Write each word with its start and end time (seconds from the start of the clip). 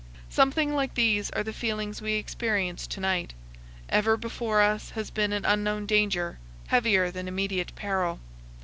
Something 0.31 0.73
like 0.73 0.95
these 0.95 1.29
are 1.29 1.43
the 1.43 1.53
feelings 1.53 2.01
we 2.01 2.13
experience 2.13 2.87
to 2.87 2.99
night. 2.99 3.35
Ever 3.87 4.17
before 4.17 4.59
us 4.59 4.89
has 4.89 5.11
been 5.11 5.31
an 5.31 5.45
unknown 5.45 5.85
danger, 5.85 6.39
heavier 6.69 7.11
than 7.11 7.27
immediate 7.27 7.71
peril. 7.75 8.19